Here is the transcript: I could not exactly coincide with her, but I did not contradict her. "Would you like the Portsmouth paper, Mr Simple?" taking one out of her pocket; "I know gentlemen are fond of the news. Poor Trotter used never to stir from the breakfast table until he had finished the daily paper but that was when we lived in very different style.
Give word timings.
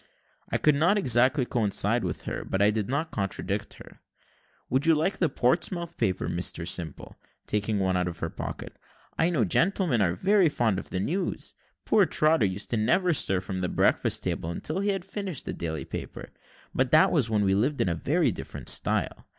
I 0.49 0.57
could 0.57 0.73
not 0.73 0.97
exactly 0.97 1.45
coincide 1.45 2.03
with 2.03 2.23
her, 2.23 2.43
but 2.43 2.59
I 2.59 2.71
did 2.71 2.89
not 2.89 3.11
contradict 3.11 3.75
her. 3.75 4.01
"Would 4.67 4.87
you 4.87 4.95
like 4.95 5.17
the 5.19 5.29
Portsmouth 5.29 5.95
paper, 5.95 6.27
Mr 6.27 6.67
Simple?" 6.67 7.17
taking 7.45 7.77
one 7.77 7.95
out 7.95 8.07
of 8.07 8.17
her 8.17 8.31
pocket; 8.31 8.75
"I 9.19 9.29
know 9.29 9.45
gentlemen 9.45 10.01
are 10.01 10.15
fond 10.49 10.79
of 10.79 10.89
the 10.89 10.99
news. 10.99 11.53
Poor 11.85 12.07
Trotter 12.07 12.47
used 12.47 12.75
never 12.75 13.09
to 13.09 13.13
stir 13.13 13.41
from 13.41 13.59
the 13.59 13.69
breakfast 13.69 14.23
table 14.23 14.49
until 14.49 14.79
he 14.79 14.89
had 14.89 15.05
finished 15.05 15.45
the 15.45 15.53
daily 15.53 15.85
paper 15.85 16.29
but 16.73 16.89
that 16.89 17.11
was 17.11 17.29
when 17.29 17.43
we 17.43 17.53
lived 17.53 17.79
in 17.79 17.95
very 17.95 18.31
different 18.31 18.69
style. 18.69 19.27